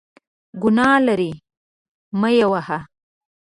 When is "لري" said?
1.07-1.31